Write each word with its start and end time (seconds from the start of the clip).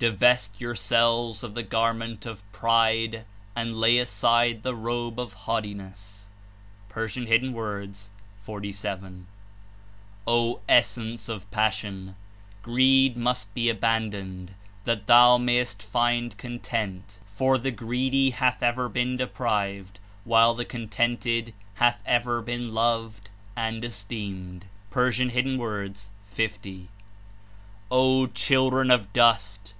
Dives 0.00 0.48
t 0.48 0.56
yourselves 0.58 1.42
of 1.42 1.54
the 1.54 1.62
gar 1.62 1.94
ment 1.94 2.26
of 2.26 2.42
pride 2.52 3.24
and 3.56 3.72
!a\ 3.82 3.98
aside 4.00 4.62
the 4.62 4.74
robe 4.74 5.18
of 5.18 5.32
haughtiness.'* 5.32 6.26
(I' 6.90 7.54
47) 8.44 9.26
"O 10.26 10.60
Essence 10.68 11.28
of 11.30 11.50
Passion/ 11.50 12.16
Greed 12.62 13.16
must 13.16 13.54
be 13.54 13.72
aban 13.72 14.10
doned, 14.12 14.48
that 14.84 15.06
thou 15.06 15.38
mayest 15.38 15.82
find 15.82 16.36
content, 16.36 17.18
for 17.24 17.56
the 17.56 17.70
greed\ 17.70 18.34
hath 18.34 18.62
ever 18.62 18.90
been 18.90 19.16
deprived, 19.16 20.00
nhile 20.26 20.54
the 20.54 20.66
contended 20.66 21.54
hath 21.76 22.02
ever 22.04 22.42
been 22.42 22.74
loved 22.74 23.30
and 23.56 23.82
esteemed/' 23.82 24.64
(P. 24.92 25.94
50.) 26.26 26.88
"O 27.90 28.26
Children 28.26 28.90
of 28.90 29.10
Dust! 29.14 29.70